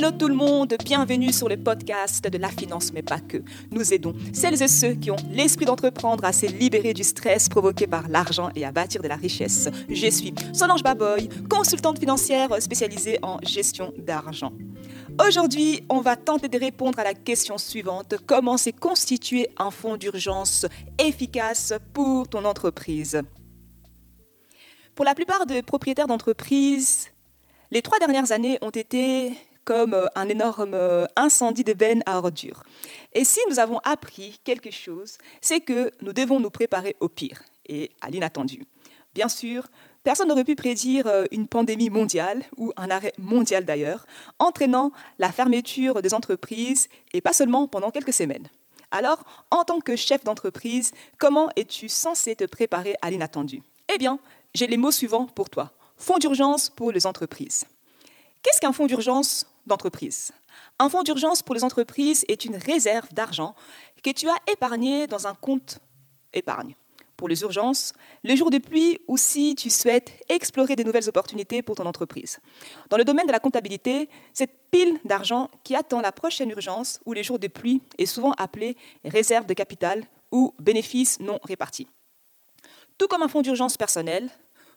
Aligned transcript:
Hello 0.00 0.12
tout 0.12 0.28
le 0.28 0.34
monde, 0.34 0.74
bienvenue 0.82 1.30
sur 1.30 1.46
le 1.46 1.58
podcast 1.58 2.26
de 2.26 2.38
la 2.38 2.48
finance, 2.48 2.90
mais 2.90 3.02
pas 3.02 3.20
que. 3.20 3.36
Nous 3.70 3.92
aidons 3.92 4.14
celles 4.32 4.62
et 4.62 4.66
ceux 4.66 4.94
qui 4.94 5.10
ont 5.10 5.16
l'esprit 5.30 5.66
d'entreprendre 5.66 6.24
à 6.24 6.32
se 6.32 6.46
libérer 6.46 6.94
du 6.94 7.04
stress 7.04 7.50
provoqué 7.50 7.86
par 7.86 8.08
l'argent 8.08 8.48
et 8.56 8.64
à 8.64 8.72
bâtir 8.72 9.02
de 9.02 9.08
la 9.08 9.16
richesse. 9.16 9.68
Je 9.90 10.06
suis 10.06 10.34
Solange 10.54 10.82
Baboy, 10.82 11.28
consultante 11.50 11.98
financière 11.98 12.48
spécialisée 12.62 13.18
en 13.20 13.40
gestion 13.42 13.92
d'argent. 13.98 14.54
Aujourd'hui, 15.22 15.84
on 15.90 16.00
va 16.00 16.16
tenter 16.16 16.48
de 16.48 16.58
répondre 16.58 16.98
à 16.98 17.04
la 17.04 17.12
question 17.12 17.58
suivante. 17.58 18.14
Comment 18.24 18.56
s'est 18.56 18.72
constitué 18.72 19.50
un 19.58 19.70
fonds 19.70 19.98
d'urgence 19.98 20.64
efficace 20.98 21.74
pour 21.92 22.26
ton 22.26 22.46
entreprise? 22.46 23.20
Pour 24.94 25.04
la 25.04 25.14
plupart 25.14 25.44
des 25.44 25.60
propriétaires 25.60 26.06
d'entreprises, 26.06 27.08
les 27.70 27.82
trois 27.82 27.98
dernières 27.98 28.32
années 28.32 28.56
ont 28.62 28.70
été 28.70 29.34
comme 29.64 29.94
euh, 29.94 30.06
un 30.14 30.28
énorme 30.28 30.74
euh, 30.74 31.06
incendie 31.16 31.64
de 31.64 31.72
bennes 31.72 32.02
à 32.06 32.18
ordures. 32.18 32.62
Et 33.12 33.24
si 33.24 33.40
nous 33.48 33.58
avons 33.58 33.78
appris 33.84 34.40
quelque 34.44 34.70
chose, 34.70 35.18
c'est 35.40 35.60
que 35.60 35.90
nous 36.00 36.12
devons 36.12 36.40
nous 36.40 36.50
préparer 36.50 36.96
au 37.00 37.08
pire 37.08 37.42
et 37.66 37.90
à 38.00 38.10
l'inattendu. 38.10 38.64
Bien 39.14 39.28
sûr, 39.28 39.66
personne 40.02 40.28
n'aurait 40.28 40.44
pu 40.44 40.54
prédire 40.54 41.06
euh, 41.06 41.24
une 41.30 41.48
pandémie 41.48 41.90
mondiale, 41.90 42.42
ou 42.56 42.72
un 42.76 42.90
arrêt 42.90 43.12
mondial 43.18 43.64
d'ailleurs, 43.64 44.06
entraînant 44.38 44.92
la 45.18 45.32
fermeture 45.32 46.02
des 46.02 46.14
entreprises, 46.14 46.88
et 47.12 47.20
pas 47.20 47.32
seulement 47.32 47.66
pendant 47.66 47.90
quelques 47.90 48.12
semaines. 48.12 48.48
Alors, 48.92 49.22
en 49.50 49.64
tant 49.64 49.80
que 49.80 49.94
chef 49.96 50.24
d'entreprise, 50.24 50.92
comment 51.18 51.48
es-tu 51.56 51.88
censé 51.88 52.34
te 52.34 52.44
préparer 52.44 52.96
à 53.02 53.10
l'inattendu? 53.10 53.62
Eh 53.92 53.98
bien, 53.98 54.18
j'ai 54.54 54.66
les 54.66 54.76
mots 54.76 54.90
suivants 54.90 55.26
pour 55.26 55.48
toi. 55.48 55.72
Fonds 55.96 56.18
d'urgence 56.18 56.70
pour 56.70 56.92
les 56.92 57.06
entreprises. 57.06 57.66
Qu'est-ce 58.42 58.60
qu'un 58.60 58.72
fonds 58.72 58.86
d'urgence 58.86 59.46
d'entreprise? 59.66 60.32
Un 60.78 60.88
fonds 60.88 61.02
d'urgence 61.02 61.42
pour 61.42 61.54
les 61.54 61.64
entreprises 61.64 62.24
est 62.28 62.44
une 62.44 62.56
réserve 62.56 63.12
d'argent 63.12 63.54
que 64.02 64.10
tu 64.10 64.28
as 64.28 64.36
épargné 64.50 65.06
dans 65.06 65.26
un 65.26 65.34
compte 65.34 65.78
épargne 66.32 66.74
pour 67.20 67.28
les 67.28 67.42
urgences, 67.42 67.92
les 68.24 68.34
jours 68.34 68.48
de 68.48 68.56
pluie 68.56 68.98
ou 69.06 69.18
si 69.18 69.54
tu 69.54 69.68
souhaites 69.68 70.10
explorer 70.30 70.74
des 70.74 70.84
nouvelles 70.84 71.06
opportunités 71.06 71.60
pour 71.60 71.76
ton 71.76 71.84
entreprise. 71.84 72.38
Dans 72.88 72.96
le 72.96 73.04
domaine 73.04 73.26
de 73.26 73.32
la 73.32 73.40
comptabilité, 73.40 74.08
cette 74.32 74.70
pile 74.70 74.98
d'argent 75.04 75.50
qui 75.62 75.76
attend 75.76 76.00
la 76.00 76.12
prochaine 76.12 76.48
urgence 76.48 76.98
ou 77.04 77.12
les 77.12 77.22
jours 77.22 77.38
de 77.38 77.46
pluie 77.46 77.82
est 77.98 78.06
souvent 78.06 78.32
appelée 78.38 78.74
réserve 79.04 79.44
de 79.44 79.52
capital 79.52 80.02
ou 80.32 80.54
bénéfice 80.58 81.20
non 81.20 81.38
réparti. 81.44 81.88
Tout 82.96 83.06
comme 83.06 83.22
un 83.22 83.28
fonds 83.28 83.42
d'urgence 83.42 83.76
personnel, 83.76 84.30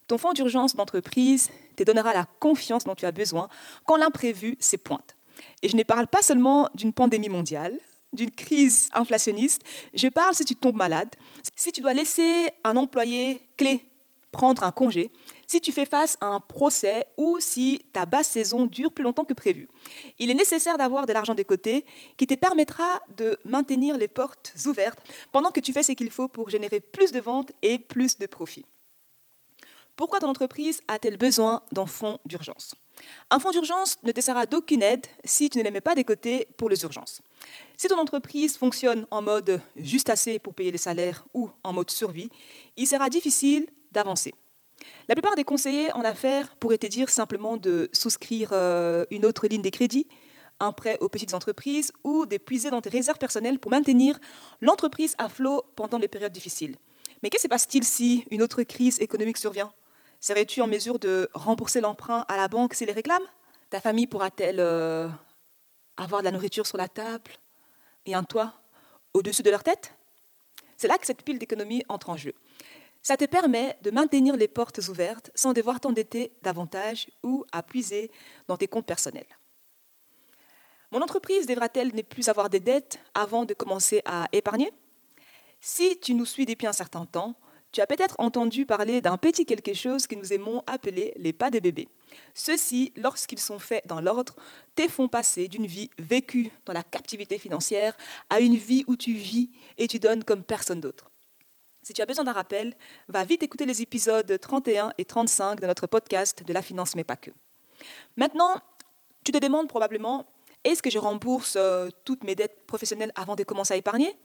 ton 0.07 0.17
fonds 0.17 0.33
d'urgence 0.33 0.75
d'entreprise 0.75 1.49
te 1.75 1.83
donnera 1.83 2.13
la 2.13 2.25
confiance 2.39 2.83
dont 2.83 2.95
tu 2.95 3.05
as 3.05 3.11
besoin 3.11 3.49
quand 3.85 3.97
l'imprévu 3.97 4.57
s'épointe. 4.59 5.15
Et 5.61 5.69
je 5.69 5.75
ne 5.75 5.83
parle 5.83 6.07
pas 6.07 6.21
seulement 6.21 6.69
d'une 6.75 6.93
pandémie 6.93 7.29
mondiale, 7.29 7.79
d'une 8.13 8.31
crise 8.31 8.89
inflationniste, 8.93 9.63
je 9.93 10.07
parle 10.07 10.35
si 10.35 10.45
tu 10.45 10.55
tombes 10.55 10.75
malade, 10.75 11.09
si 11.55 11.71
tu 11.71 11.81
dois 11.81 11.93
laisser 11.93 12.49
un 12.63 12.77
employé 12.77 13.41
clé 13.57 13.85
prendre 14.33 14.63
un 14.63 14.71
congé, 14.71 15.11
si 15.47 15.61
tu 15.61 15.71
fais 15.71 15.85
face 15.85 16.17
à 16.19 16.25
un 16.25 16.41
procès 16.41 17.05
ou 17.15 17.37
si 17.39 17.85
ta 17.93 18.05
basse 18.05 18.27
saison 18.27 18.65
dure 18.65 18.91
plus 18.91 19.03
longtemps 19.03 19.23
que 19.23 19.33
prévu. 19.33 19.69
Il 20.19 20.29
est 20.29 20.33
nécessaire 20.33 20.77
d'avoir 20.77 21.05
de 21.05 21.13
l'argent 21.13 21.35
de 21.35 21.43
côté 21.43 21.85
qui 22.17 22.27
te 22.27 22.33
permettra 22.33 22.99
de 23.15 23.37
maintenir 23.45 23.97
les 23.97 24.09
portes 24.09 24.53
ouvertes 24.65 24.99
pendant 25.31 25.52
que 25.52 25.61
tu 25.61 25.71
fais 25.71 25.83
ce 25.83 25.93
qu'il 25.93 26.09
faut 26.09 26.27
pour 26.27 26.49
générer 26.49 26.81
plus 26.81 27.11
de 27.13 27.21
ventes 27.21 27.53
et 27.61 27.77
plus 27.77 28.17
de 28.17 28.25
profits. 28.25 28.65
Pourquoi 29.95 30.20
ton 30.20 30.27
entreprise 30.27 30.81
a-t-elle 30.87 31.17
besoin 31.17 31.61
d'un 31.71 31.86
fonds 31.86 32.17
d'urgence? 32.26 32.73
Un 33.30 33.37
fonds 33.37 33.52
d'urgence 33.52 33.98
ne 34.02 34.11
te 34.11 34.21
sera 34.21 34.48
d'aucune 34.48 34.81
aide 34.81 35.05
si 35.23 35.52
tu 35.52 35.59
ne 35.59 35.64
les 35.64 35.70
mets 35.70 35.81
pas 35.81 35.93
des 35.93 36.04
côtés 36.04 36.48
pour 36.58 36.67
les 36.67 36.81
urgences. 36.81 37.21
Si 37.77 37.87
ton 37.87 37.99
entreprise 37.99 38.58
fonctionne 38.58 39.05
en 39.11 39.21
mode 39.21 39.61
juste 39.76 40.09
assez 40.09 40.39
pour 40.39 40.55
payer 40.55 40.71
les 40.71 40.80
salaires 40.80 41.26
ou 41.36 41.52
en 41.64 41.73
mode 41.73 41.92
survie, 41.92 42.31
il 42.76 42.87
sera 42.87 43.08
difficile 43.09 43.67
d'avancer. 43.92 44.33
La 45.08 45.14
plupart 45.14 45.36
des 45.36 45.43
conseillers 45.43 45.92
en 45.93 46.02
affaires 46.02 46.55
pourraient 46.55 46.80
te 46.80 46.87
dire 46.87 47.10
simplement 47.10 47.58
de 47.58 47.87
souscrire 47.93 48.49
euh, 48.52 49.05
une 49.11 49.27
autre 49.27 49.48
ligne 49.48 49.61
de 49.61 49.70
crédit, 49.70 50.08
un 50.60 50.71
prêt 50.71 50.98
aux 51.02 51.10
petites 51.10 51.36
entreprises 51.36 51.92
ou 52.04 52.25
d'épuiser 52.25 52.71
dans 52.71 52.81
tes 52.81 52.89
réserves 52.89 53.20
personnelles 53.20 53.60
pour 53.60 53.70
maintenir 53.70 54.20
l'entreprise 54.60 55.14
à 55.20 55.30
flot 55.30 55.64
pendant 55.75 55.99
les 55.99 56.08
périodes 56.08 56.33
difficiles. 56.33 56.77
Mais 57.21 57.30
que 57.30 57.39
se 57.39 57.48
passe-t-il 57.48 57.83
si 57.83 58.25
une 58.31 58.42
autre 58.42 58.64
crise 58.64 58.99
économique 58.99 59.37
survient? 59.37 59.71
Serais-tu 60.23 60.61
en 60.61 60.67
mesure 60.67 61.00
de 61.00 61.30
rembourser 61.34 61.82
l'emprunt 61.82 62.23
à 62.30 62.38
la 62.38 62.48
banque 62.48 62.76
s'il 62.76 62.88
les 62.88 62.94
réclame? 62.94 63.23
Ta 63.70 63.82
famille 63.82 64.08
pourra-t-elle 64.08 64.61
euh, 64.61 65.10
avoir 65.98 66.22
de 66.22 66.23
la 66.23 66.32
nourriture 66.32 66.66
sur 66.66 66.78
la 66.78 66.88
table? 66.88 67.30
Et 68.06 68.16
un 68.16 68.23
toit 68.23 68.54
au-dessus 69.14 69.44
de 69.44 69.50
leur 69.50 69.64
tête? 69.64 69.94
C'est 70.78 70.88
là 70.88 70.98
que 70.98 71.06
cette 71.06 71.23
pile 71.23 71.39
d'économie 71.39 71.84
entre 71.89 72.10
en 72.10 72.16
jeu. 72.16 72.34
Ça 73.02 73.17
te 73.17 73.26
permet 73.26 73.78
de 73.82 73.92
maintenir 73.92 74.38
les 74.38 74.48
portes 74.48 74.78
ouvertes 74.88 75.30
sans 75.36 75.52
devoir 75.52 75.82
t'endetter 75.82 76.32
davantage 76.42 77.10
ou 77.22 77.44
à 77.52 77.61
puiser 77.61 78.10
dans 78.48 78.55
tes 78.55 78.70
comptes 78.70 78.86
personnels. 78.86 79.28
Mon 80.92 81.02
entreprise 81.02 81.48
devra-t-elle 81.48 81.94
ne 81.94 82.02
plus 82.02 82.30
avoir 82.30 82.50
des 82.50 82.61
dettes 82.61 82.98
avant 83.14 83.44
de 83.44 83.54
commencer 83.54 84.02
à 84.05 84.30
épargner? 84.32 84.72
Si 85.60 86.00
tu 86.00 86.14
nous 86.14 86.26
suis 86.26 86.45
depuis 86.45 86.67
un 86.67 86.72
certain 86.72 87.05
temps, 87.05 87.36
tu 87.73 87.82
as 87.82 87.88
peut-être 87.88 88.16
entendu 88.20 88.66
parler 88.67 89.02
d'un 89.02 89.17
petit 89.17 89.45
quelque 89.45 89.73
chose 89.73 90.06
que 90.06 90.14
nous 90.14 90.32
aimons 90.32 90.61
appeler 90.67 91.11
les 91.17 91.34
pas 91.34 91.50
des 91.50 91.60
bébés. 91.60 91.89
Ceux-ci, 92.36 92.94
lorsqu'ils 92.95 93.39
sont 93.39 93.58
faits 93.58 93.86
dans 93.88 94.00
l'ordre, 94.00 94.36
te 94.76 94.88
font 94.88 95.08
passer 95.08 95.48
d'une 95.48 95.66
vie 95.66 95.89
vécue 95.98 96.52
dans 96.66 96.73
la 96.73 96.84
captivité 96.84 97.39
financière 97.39 97.98
à 98.30 98.39
une 98.39 98.56
vie 98.56 98.84
où 98.86 98.95
tu 98.95 99.14
vis 99.14 99.50
et 99.80 99.88
tu 99.88 99.98
donnes 99.98 100.23
comme 100.23 100.44
personne 100.44 100.82
d'autre. 100.82 101.10
Si 101.82 101.94
tu 101.94 102.02
as 102.02 102.06
besoin 102.06 102.23
d'un 102.23 102.32
rappel, 102.32 102.76
va 103.08 103.26
vite 103.26 103.42
écouter 103.42 103.66
les 103.66 103.82
épisodes 103.82 104.40
31 104.40 104.94
et 105.00 105.04
35 105.04 105.60
de 105.60 105.66
notre 105.66 105.88
podcast 105.88 106.44
de 106.44 106.54
la 106.54 106.61
finance, 106.61 106.95
mais 106.95 107.04
pas 107.04 107.17
que. 107.17 107.32
Maintenant, 108.16 108.55
tu 109.23 109.32
te 109.32 109.40
demandes 109.40 109.67
probablement, 109.67 110.28
est-ce 110.64 110.84
que 110.84 110.92
je 110.92 111.00
rembourse 111.00 111.55
euh, 111.58 111.90
toutes 112.05 112.23
mes 112.23 112.36
dettes 112.36 112.67
professionnelles 112.67 113.11
avant 113.16 113.36
de 113.36 113.44
commencer 113.44 113.73
à 113.73 113.78
épargner? 113.78 114.16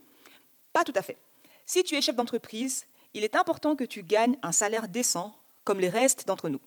Pas 0.71 0.83
tout 0.83 0.93
à 0.95 1.01
fait. 1.01 1.17
Si 1.65 1.83
tu 1.83 1.95
es 1.95 2.01
chef 2.01 2.15
d'entreprise, 2.15 2.85
il 3.13 3.23
est 3.23 3.35
important 3.35 3.75
que 3.75 3.83
tu 3.83 4.03
gagnes 4.03 4.37
un 4.43 4.51
salaire 4.51 4.87
décent, 4.87 5.35
comme 5.63 5.79
les 5.79 5.89
restes 5.89 6.27
d'entre 6.27 6.49
nous. 6.49 6.61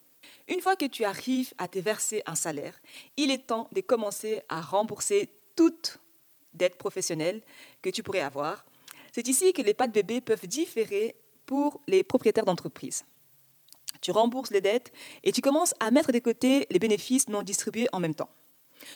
Une 0.49 0.61
fois 0.61 0.77
que 0.77 0.87
tu 0.87 1.05
arrives 1.05 1.53
à 1.59 1.69
te 1.69 1.79
verser 1.79 2.23
un 2.27 2.35
salaire, 2.35 2.81
il 3.17 3.31
est 3.31 3.47
temps 3.47 3.69
de 3.73 3.81
commencer 3.81 4.43
à 4.49 4.61
rembourser 4.61 5.31
toute 5.57 5.99
dette 6.55 6.77
professionnelle 6.77 7.43
que 7.81 7.91
tu 7.91 8.03
pourrais 8.03 8.21
avoir. 8.21 8.65
C'est 9.13 9.29
ici 9.29 9.53
que 9.53 9.63
les 9.63 9.75
pas 9.75 9.87
de 9.87 9.93
bébé 9.93 10.21
peuvent 10.21 10.47
différer 10.47 11.17
pour 11.47 11.81
les 11.87 12.03
propriétaires 12.03 12.45
d'entreprise. 12.45 13.05
Tu 14.01 14.11
rembourses 14.11 14.51
les 14.51 14.61
dettes 14.61 14.93
et 15.23 15.33
tu 15.33 15.41
commences 15.41 15.75
à 15.81 15.91
mettre 15.91 16.13
de 16.13 16.19
côté 16.19 16.67
les 16.71 16.79
bénéfices 16.79 17.29
non 17.29 17.43
distribués 17.43 17.89
en 17.93 18.01
même 18.01 18.15
temps. 18.15 18.31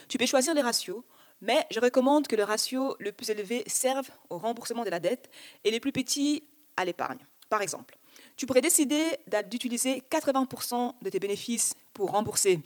Tu 0.09 0.19
peux 0.19 0.27
choisir 0.27 0.55
les 0.55 0.63
ratios, 0.63 1.03
mais 1.41 1.65
je 1.71 1.81
recommande 1.81 2.27
que 2.27 2.37
le 2.37 2.45
ratio 2.45 2.97
le 2.99 3.13
plus 3.13 3.31
élevé 3.31 3.63
serve 3.67 4.09
au 4.31 4.39
remboursement 4.39 4.85
de 4.85 4.91
la 4.91 5.01
dette 5.01 5.31
et 5.65 5.71
les 5.71 5.81
plus 5.81 5.93
petits 5.93 6.43
à 6.77 6.85
l'épargne. 6.85 7.25
Par 7.49 7.63
exemple, 7.63 7.97
tu 8.37 8.47
pourrais 8.47 8.61
décider 8.61 9.03
d'utiliser 9.49 10.03
80% 10.11 10.95
de 11.01 11.11
tes 11.11 11.19
bénéfices 11.19 11.75
pour 11.93 12.11
rembourser 12.11 12.61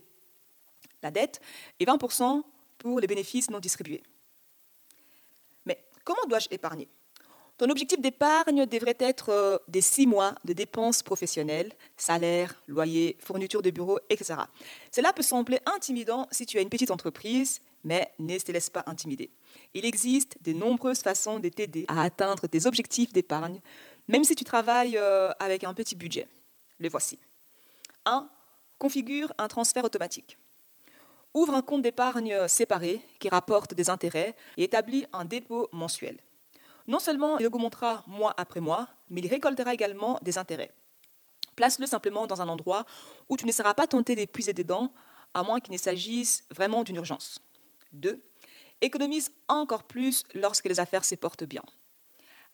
la 1.03 1.11
dette 1.11 1.41
et 1.79 1.85
20% 1.85 2.43
pour 2.79 3.01
les 3.01 3.07
bénéfices 3.07 3.51
non 3.51 3.59
distribués. 3.59 4.03
Mais 5.65 5.85
comment 6.05 6.25
dois-je 6.29 6.49
épargner? 6.51 6.89
Ton 7.61 7.69
objectif 7.69 8.01
d'épargne 8.01 8.65
devrait 8.65 8.97
être 8.99 9.29
euh, 9.29 9.59
des 9.69 9.83
six 9.83 10.07
mois 10.07 10.35
de 10.47 10.55
dépenses 10.55 11.03
professionnelles, 11.03 11.71
salaire, 11.95 12.55
loyer, 12.67 13.19
fourniture 13.21 13.61
de 13.61 13.69
bureau, 13.69 13.99
etc. 14.09 14.37
Cela 14.91 15.13
peut 15.13 15.23
sembler 15.23 15.59
intimidant 15.67 16.27
si 16.31 16.47
tu 16.47 16.57
as 16.57 16.63
une 16.63 16.71
petite 16.71 16.91
entreprise, 16.91 17.61
mais 17.85 18.11
ne 18.19 18.39
te 18.39 18.51
laisse 18.51 18.71
pas 18.71 18.83
intimider. 18.87 19.31
Il 19.75 19.85
existe 19.85 20.39
de 20.43 20.55
nombreuses 20.55 21.03
façons 21.03 21.39
de 21.39 21.51
t'aider 21.51 21.85
à 21.89 22.01
atteindre 22.01 22.47
tes 22.47 22.65
objectifs 22.65 23.13
d'épargne 23.13 23.61
même 24.11 24.25
si 24.25 24.35
tu 24.35 24.45
travailles 24.45 24.99
euh, 24.99 25.31
avec 25.39 25.63
un 25.63 25.73
petit 25.73 25.95
budget. 25.95 26.27
Les 26.81 26.89
voici. 26.89 27.19
1. 28.07 28.29
Configure 28.79 29.33
un 29.39 29.47
transfert 29.47 29.85
automatique. 29.85 30.37
Ouvre 31.33 31.55
un 31.55 31.63
compte 31.63 31.83
d'épargne 31.83 32.49
séparé 32.49 33.01
qui 33.21 33.29
rapporte 33.29 33.73
des 33.73 33.89
intérêts 33.89 34.35
et 34.57 34.65
établis 34.65 35.07
un 35.13 35.25
dépôt 35.25 35.69
mensuel. 35.73 36.19
Non 36.89 36.99
seulement 36.99 37.39
il 37.39 37.47
augmentera 37.47 38.03
mois 38.09 38.35
après 38.37 38.61
mois, 38.61 38.89
mais 39.11 39.21
il 39.21 39.29
récoltera 39.29 39.73
également 39.73 40.19
des 40.23 40.39
intérêts. 40.39 40.73
Place-le 41.55 41.87
simplement 41.87 42.27
dans 42.27 42.43
un 42.43 42.49
endroit 42.49 42.87
où 43.29 43.37
tu 43.37 43.47
ne 43.47 43.53
seras 43.53 43.75
pas 43.75 43.87
tenté 43.87 44.17
d'épuiser 44.17 44.53
des 44.53 44.65
dents, 44.65 44.93
à 45.35 45.45
moins 45.45 45.61
qu'il 45.61 45.73
ne 45.73 45.79
s'agisse 45.79 46.43
vraiment 46.51 46.83
d'une 46.83 46.97
urgence. 46.97 47.39
2. 47.93 48.21
Économise 48.81 49.31
encore 49.47 49.85
plus 49.85 50.25
lorsque 50.35 50.65
les 50.65 50.81
affaires 50.81 51.05
se 51.05 51.15
portent 51.15 51.45
bien. 51.45 51.63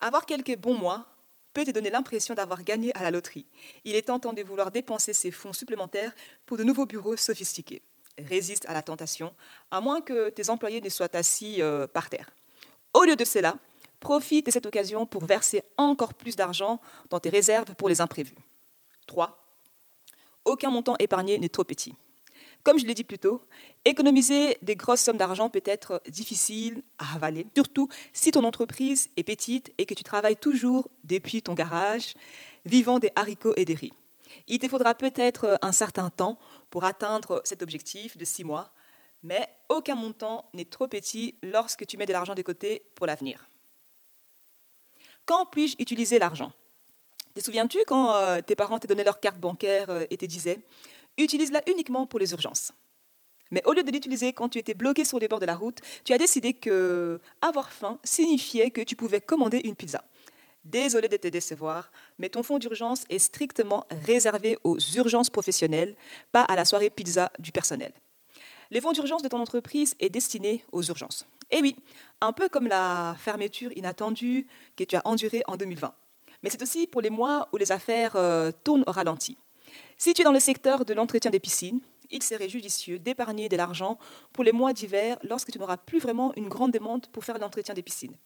Avoir 0.01 0.27
quelques 0.27 0.59
bons 0.59 0.77
mois 0.77 1.07
peut 1.57 1.65
te 1.65 1.71
donner 1.71 1.89
l'impression 1.89 2.35
d'avoir 2.35 2.63
gagné 2.63 2.95
à 2.95 3.03
la 3.03 3.11
loterie. 3.11 3.47
Il 3.87 3.95
est 3.95 4.09
tentant 4.09 4.35
de 4.35 4.43
vouloir 4.43 4.71
dépenser 4.71 5.15
ces 5.15 5.31
fonds 5.31 5.55
supplémentaires 5.55 6.15
pour 6.45 6.59
de 6.59 6.65
nouveaux 6.65 6.85
bureaux 6.85 7.17
sophistiqués. 7.17 7.81
Résiste 8.19 8.67
à 8.69 8.75
la 8.75 8.83
tentation, 8.83 9.35
à 9.71 9.81
moins 9.81 10.03
que 10.03 10.29
tes 10.29 10.51
employés 10.51 10.83
ne 10.83 10.91
soient 10.91 11.17
assis 11.17 11.63
euh, 11.63 11.87
par 11.87 12.11
terre. 12.11 12.29
Au 12.93 13.05
lieu 13.05 13.17
de 13.17 13.25
cela, 13.25 13.57
profite 14.01 14.45
de 14.45 14.51
cette 14.51 14.67
occasion 14.67 15.07
pour 15.07 15.25
verser 15.25 15.63
encore 15.79 16.13
plus 16.13 16.37
d'argent 16.37 16.79
dans 17.09 17.21
tes 17.21 17.31
réserves 17.31 17.75
pour 17.77 17.89
les 17.89 18.03
imprévus. 18.03 18.37
3. 19.07 19.43
Aucun 20.45 20.69
montant 20.69 20.97
épargné 20.99 21.39
n'est 21.39 21.49
trop 21.49 21.65
petit. 21.65 21.95
Comme 22.67 22.81
je 22.81 22.85
l'ai 22.85 22.95
dit 22.95 23.05
plus 23.05 23.21
tôt, 23.21 23.45
économiser 23.85 24.59
des 24.61 24.75
grosses 24.75 24.99
sommes 25.01 25.19
d'argent 25.19 25.49
peut 25.49 25.63
être 25.67 26.03
difficile 26.09 26.83
à 26.99 27.15
avaler, 27.15 27.47
surtout 27.55 27.89
si 28.13 28.33
ton 28.33 28.43
entreprise 28.43 29.09
est 29.17 29.23
petite 29.23 29.73
et 29.79 29.87
que 29.87 29.95
tu 29.95 30.03
travailles 30.03 30.35
toujours 30.35 30.89
depuis 31.05 31.43
ton 31.43 31.55
garage, 31.55 32.15
vivant 32.65 32.99
des 32.99 33.13
haricots 33.15 33.55
et 33.57 33.65
des 33.65 33.75
riz. 33.75 33.93
Il 34.49 34.59
te 34.59 34.67
faudra 34.67 34.97
peut-être 34.97 35.61
un 35.63 35.71
certain 35.71 36.11
temps 36.11 36.41
pour 36.69 36.83
atteindre 36.83 37.41
cet 37.45 37.63
objectif 37.63 38.17
de 38.17 38.25
six 38.25 38.43
mois, 38.43 38.73
mais 39.23 39.49
aucun 39.69 39.95
montant 39.95 40.51
n'est 40.53 40.65
trop 40.65 40.89
petit 40.89 41.37
lorsque 41.45 41.87
tu 41.87 41.97
mets 41.97 42.07
de 42.07 42.13
l'argent 42.13 42.35
de 42.35 42.43
côté 42.43 42.83
pour 42.97 43.07
l'avenir. 43.07 43.49
Quand 45.25 45.47
puis-je 45.47 45.77
utiliser 45.79 46.19
l'argent? 46.19 46.51
Te 47.37 47.41
souviens-tu 47.43 47.79
quand 47.87 48.15
euh, 48.15 48.41
tes 48.41 48.57
parents 48.57 48.79
te 48.79 48.87
donnaient 48.87 49.05
leur 49.05 49.21
carte 49.21 49.39
bancaire 49.39 49.91
euh, 49.91 50.07
et 50.09 50.17
te 50.17 50.25
disaient 50.25 50.59
utilise-la 51.19 51.63
uniquement 51.69 52.07
pour 52.07 52.19
les 52.19 52.33
urgences. 52.33 52.73
Mais 53.51 53.63
au 53.65 53.73
lieu 53.73 53.83
de 53.83 53.91
l'utiliser 53.91 54.33
quand 54.33 54.49
tu 54.49 54.59
étais 54.59 54.75
bloqué 54.75 55.05
sur 55.05 55.19
les 55.19 55.29
bords 55.29 55.41
de 55.41 55.47
la 55.47 55.55
route, 55.55 55.81
tu 56.05 56.13
as 56.13 56.19
décidé 56.19 56.53
que 56.53 57.21
avoir 57.41 57.71
faim 57.71 57.99
signifiait 58.03 58.71
que 58.71 58.81
tu 58.81 58.97
pouvais 58.97 59.21
commander 59.21 59.61
une 59.65 59.77
pizza. 59.77 60.05
Désolé 60.65 61.09
de 61.09 61.17
te 61.17 61.29
décevoir, 61.29 61.93
mais 62.19 62.29
ton 62.29 62.43
fonds 62.43 62.59
d'urgence 62.59 63.05
est 63.09 63.21
strictement 63.21 63.87
réservé 64.05 64.59
aux 64.65 64.79
urgences 64.97 65.31
professionnelles, 65.31 65.95
pas 66.33 66.43
à 66.43 66.57
la 66.57 66.65
soirée 66.65 66.91
pizza 66.91 67.31
du 67.39 67.53
personnel. 67.53 67.93
Les 68.73 68.81
fonds 68.81 68.91
d'urgence 68.91 69.23
de 69.23 69.29
ton 69.29 69.39
entreprise 69.39 69.95
est 70.01 70.11
destiné 70.11 70.65
aux 70.73 70.83
urgences. 70.83 71.25
Et 71.53 71.61
oui, 71.61 71.77
un 72.21 72.33
peu 72.33 72.49
comme 72.49 72.67
la 72.67 73.15
fermeture 73.17 73.71
inattendue 73.77 74.49
que 74.77 74.83
tu 74.83 74.97
as 74.97 75.03
endurée 75.05 75.45
en 75.47 75.57
2020. 75.57 75.95
Mais 76.43 76.51
c'est 76.51 76.63
aussi 76.63 76.89
pour 76.89 77.01
les 77.01 77.11
mois 77.11 77.49
où 77.53 77.57
les 77.59 77.71
affaires 77.71 78.17
euh, 78.17 78.51
tournent 78.65 78.85
au 78.89 78.93
ralenti. 78.93 79.39
Si 79.99 80.15
tu 80.15 80.23
es 80.23 80.25
dans 80.25 80.33
le 80.33 80.41
secteur 80.41 80.85
de 80.85 80.95
l'entretien 80.95 81.31
des 81.31 81.41
piscines, 81.41 81.81
il 82.11 82.23
serait 82.23 82.49
judicieux 82.49 82.99
d'épargner 82.99 83.49
de 83.49 83.57
l'argent 83.57 83.99
pour 84.33 84.45
les 84.45 84.53
mois 84.53 84.73
d'hiver 84.73 85.19
lorsque 85.23 85.51
tu 85.51 85.59
n'auras 85.59 85.77
plus 85.77 85.99
vraiment 85.99 86.33
une 86.37 86.49
grande 86.49 86.73
demande 86.73 87.07
pour 87.09 87.25
faire 87.25 87.39
l'entretien 87.39 87.75
des 87.75 87.83
piscines. 87.83 88.17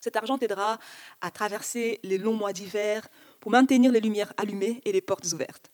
Cet 0.00 0.16
argent 0.16 0.38
t'aidera 0.38 0.78
à 1.20 1.30
traverser 1.30 1.98
les 2.02 2.18
longs 2.18 2.36
mois 2.36 2.52
d'hiver 2.52 3.08
pour 3.40 3.50
maintenir 3.50 3.90
les 3.90 4.00
lumières 4.00 4.32
allumées 4.36 4.80
et 4.84 4.92
les 4.92 5.00
portes 5.00 5.26
ouvertes. 5.32 5.70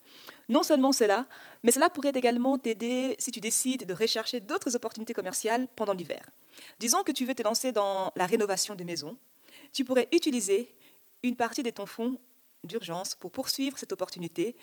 Non 0.49 0.63
seulement 0.63 0.93
cela, 0.93 1.27
mais 1.63 1.73
cela 1.73 1.91
pourrait 1.91 2.13
également 2.15 2.59
t'aider 2.59 3.17
si 3.19 3.31
tu 3.31 3.41
décides 3.41 3.87
de 3.87 3.95
rechercher 3.95 4.41
d'autres 4.41 4.77
opportunités 4.77 5.15
commerciales 5.15 5.69
pendant 5.77 5.93
l'hiver. 5.93 6.31
Disons 6.79 7.03
que 7.03 7.13
tu 7.13 7.25
veux 7.25 7.35
te 7.35 7.43
lancer 7.43 7.73
dans 7.73 8.13
la 8.17 8.27
rénovation 8.27 8.75
des 8.75 8.85
maisons. 8.85 9.17
Tu 9.73 9.85
pourrais 9.85 10.09
utiliser 10.13 10.75
une 11.23 11.37
partie 11.37 11.63
de 11.63 11.71
ton 11.71 11.87
fonds 11.87 12.19
d'urgence 12.63 13.15
pour 13.15 13.31
poursuivre 13.31 13.79
cette 13.79 13.93
opportunité 13.93 14.57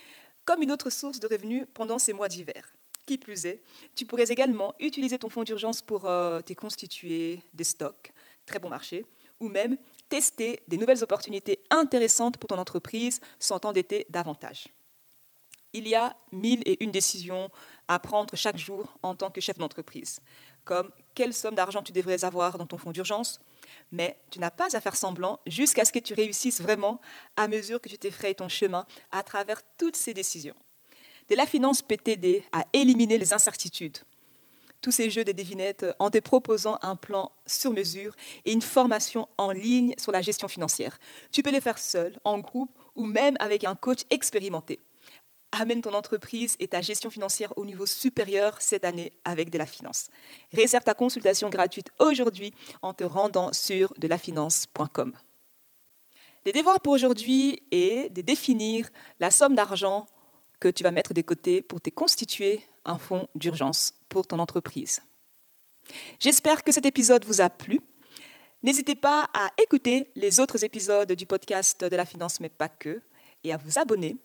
comme 0.45 0.61
une 0.63 0.71
autre 0.71 0.89
source 0.89 1.19
de 1.19 1.27
revenus 1.27 1.65
pendant 1.73 1.99
ces 1.99 2.13
mois 2.13 2.27
d'hiver. 2.27 2.73
Qui 3.05 3.17
plus 3.17 3.45
est, 3.45 3.61
tu 3.95 4.05
pourrais 4.05 4.29
également 4.29 4.73
utiliser 4.79 5.17
ton 5.17 5.29
fonds 5.29 5.43
d'urgence 5.43 5.81
pour 5.81 6.05
euh, 6.05 6.41
te 6.41 6.53
constituer 6.53 7.41
des 7.53 7.63
stocks, 7.63 8.13
très 8.45 8.59
bon 8.59 8.69
marché, 8.69 9.05
ou 9.39 9.49
même 9.49 9.77
tester 10.07 10.61
des 10.67 10.77
nouvelles 10.77 11.03
opportunités 11.03 11.59
intéressantes 11.69 12.37
pour 12.37 12.47
ton 12.47 12.57
entreprise 12.57 13.19
sans 13.39 13.59
t'endetter 13.59 14.05
davantage. 14.09 14.67
Il 15.73 15.87
y 15.87 15.95
a 15.95 16.15
mille 16.31 16.61
et 16.65 16.83
une 16.83 16.91
décisions 16.91 17.49
à 17.87 17.97
prendre 17.97 18.35
chaque 18.35 18.57
jour 18.57 18.93
en 19.03 19.15
tant 19.15 19.31
que 19.31 19.41
chef 19.41 19.57
d'entreprise, 19.57 20.19
comme 20.63 20.91
quelle 21.15 21.33
somme 21.33 21.55
d'argent 21.55 21.81
tu 21.81 21.91
devrais 21.91 22.23
avoir 22.23 22.57
dans 22.57 22.65
ton 22.65 22.77
fonds 22.77 22.91
d'urgence, 22.91 23.39
mais 23.91 24.17
tu 24.29 24.39
n'as 24.39 24.51
pas 24.51 24.75
à 24.75 24.81
faire 24.81 24.95
semblant 24.95 25.39
jusqu'à 25.45 25.85
ce 25.85 25.91
que 25.91 25.99
tu 25.99 26.13
réussisses 26.13 26.61
vraiment 26.61 26.99
à 27.35 27.47
mesure 27.47 27.81
que 27.81 27.89
tu 27.89 27.97
t'effrayes 27.97 28.35
ton 28.35 28.49
chemin 28.49 28.85
à 29.11 29.23
travers 29.23 29.61
toutes 29.77 29.95
ces 29.95 30.13
décisions. 30.13 30.55
De 31.29 31.35
la 31.35 31.45
finance 31.45 31.81
peut 31.81 31.97
t'aider 31.97 32.43
à 32.51 32.65
éliminer 32.73 33.17
les 33.17 33.33
incertitudes. 33.33 33.97
Tous 34.81 34.91
ces 34.91 35.09
jeux 35.09 35.23
de 35.23 35.31
devinettes 35.31 35.85
en 35.99 36.09
te 36.09 36.17
proposant 36.17 36.79
un 36.81 36.95
plan 36.95 37.31
sur 37.45 37.71
mesure 37.71 38.15
et 38.45 38.51
une 38.51 38.63
formation 38.63 39.29
en 39.37 39.51
ligne 39.51 39.93
sur 39.97 40.11
la 40.11 40.21
gestion 40.21 40.47
financière. 40.47 40.97
Tu 41.31 41.43
peux 41.43 41.51
les 41.51 41.61
faire 41.61 41.77
seul, 41.77 42.19
en 42.23 42.39
groupe 42.39 42.71
ou 42.95 43.05
même 43.05 43.37
avec 43.39 43.63
un 43.63 43.75
coach 43.75 43.99
expérimenté. 44.09 44.79
Amène 45.61 45.83
ton 45.83 45.93
entreprise 45.93 46.55
et 46.59 46.67
ta 46.67 46.81
gestion 46.81 47.11
financière 47.11 47.55
au 47.55 47.65
niveau 47.65 47.85
supérieur 47.85 48.59
cette 48.59 48.83
année 48.83 49.13
avec 49.23 49.51
de 49.51 49.59
la 49.59 49.67
finance. 49.67 50.09
Réserve 50.51 50.83
ta 50.83 50.95
consultation 50.95 51.51
gratuite 51.51 51.91
aujourd'hui 51.99 52.51
en 52.81 52.95
te 52.95 53.03
rendant 53.03 53.53
sur 53.53 53.93
delafinance.com. 53.99 55.13
Les 56.47 56.51
devoirs 56.51 56.79
pour 56.79 56.93
aujourd'hui 56.93 57.61
est 57.69 58.11
de 58.11 58.23
définir 58.23 58.89
la 59.19 59.29
somme 59.29 59.53
d'argent 59.53 60.07
que 60.59 60.67
tu 60.67 60.81
vas 60.81 60.89
mettre 60.89 61.13
de 61.13 61.21
côté 61.21 61.61
pour 61.61 61.79
te 61.79 61.91
constituer 61.91 62.65
un 62.83 62.97
fonds 62.97 63.27
d'urgence 63.35 63.93
pour 64.09 64.25
ton 64.25 64.39
entreprise. 64.39 65.03
J'espère 66.17 66.63
que 66.63 66.71
cet 66.71 66.87
épisode 66.87 67.23
vous 67.23 67.39
a 67.39 67.51
plu. 67.51 67.81
N'hésitez 68.63 68.95
pas 68.95 69.29
à 69.35 69.51
écouter 69.61 70.09
les 70.15 70.39
autres 70.39 70.65
épisodes 70.65 71.11
du 71.11 71.27
podcast 71.27 71.85
de 71.85 71.95
la 71.95 72.07
finance, 72.07 72.39
mais 72.39 72.49
pas 72.49 72.69
que, 72.69 73.03
et 73.43 73.53
à 73.53 73.57
vous 73.57 73.77
abonner 73.77 74.17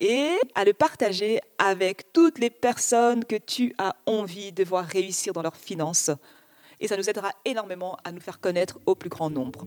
et 0.00 0.30
à 0.54 0.64
le 0.64 0.72
partager 0.72 1.40
avec 1.58 2.12
toutes 2.12 2.38
les 2.38 2.50
personnes 2.50 3.24
que 3.24 3.36
tu 3.36 3.74
as 3.78 3.96
envie 4.06 4.52
de 4.52 4.64
voir 4.64 4.84
réussir 4.84 5.32
dans 5.32 5.42
leurs 5.42 5.56
finances. 5.56 6.10
Et 6.80 6.86
ça 6.86 6.96
nous 6.96 7.10
aidera 7.10 7.30
énormément 7.44 7.96
à 8.04 8.12
nous 8.12 8.20
faire 8.20 8.38
connaître 8.38 8.78
au 8.86 8.94
plus 8.94 9.10
grand 9.10 9.30
nombre. 9.30 9.66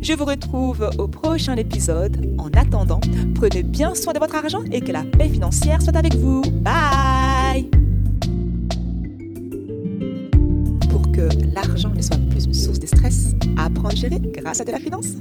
Je 0.00 0.12
vous 0.12 0.24
retrouve 0.24 0.88
au 0.98 1.08
prochain 1.08 1.56
épisode. 1.56 2.36
En 2.38 2.50
attendant, 2.50 3.00
prenez 3.34 3.64
bien 3.64 3.94
soin 3.94 4.12
de 4.12 4.20
votre 4.20 4.36
argent 4.36 4.62
et 4.70 4.80
que 4.80 4.92
la 4.92 5.02
paix 5.02 5.28
financière 5.28 5.82
soit 5.82 5.96
avec 5.96 6.14
vous. 6.14 6.42
Bye 6.42 7.68
Pour 10.88 11.10
que 11.10 11.28
l'argent 11.52 11.90
ne 11.90 12.02
soit 12.02 12.18
plus 12.30 12.44
une 12.44 12.54
source 12.54 12.78
de 12.78 12.86
stress, 12.86 13.32
apprendre 13.58 13.88
à 13.90 13.94
gérer 13.96 14.20
grâce 14.20 14.60
à 14.60 14.64
de 14.64 14.70
la 14.70 14.78
finance. 14.78 15.16